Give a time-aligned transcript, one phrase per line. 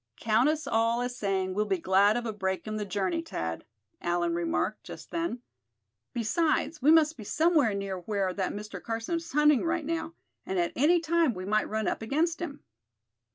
[0.17, 3.63] "Count us all as saying we'll be glad of a break in the journey, Thad,"
[4.01, 5.43] Allan remarked, just then.
[6.11, 8.81] "Besides, we must be somewhere near where that Mr.
[8.81, 12.63] Carson is hunting, right now; and at any time we might run up against him."